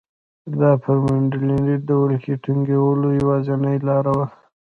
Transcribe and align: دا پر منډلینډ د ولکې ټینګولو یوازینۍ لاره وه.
دا 0.59 0.71
پر 0.83 0.95
منډلینډ 1.05 1.67
د 1.87 1.89
ولکې 2.01 2.33
ټینګولو 2.43 3.07
یوازینۍ 3.21 3.77
لاره 3.87 4.11
وه. 4.17 4.27